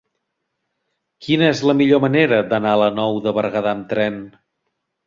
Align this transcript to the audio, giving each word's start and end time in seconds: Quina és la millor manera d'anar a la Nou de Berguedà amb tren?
Quina 1.27 1.49
és 1.51 1.61
la 1.71 1.77
millor 1.83 2.03
manera 2.09 2.41
d'anar 2.55 2.75
a 2.79 2.83
la 2.87 2.91
Nou 3.03 3.21
de 3.29 3.39
Berguedà 3.39 3.77
amb 3.79 3.89
tren? 3.95 4.23